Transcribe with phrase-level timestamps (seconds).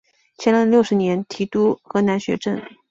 [0.39, 2.59] 乾隆六十年提督河南学政。